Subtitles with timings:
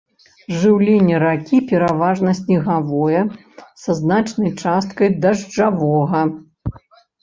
[0.61, 3.21] Жыўленне ракі пераважна снегавое,
[3.85, 6.29] са значнай часткай дажджавога.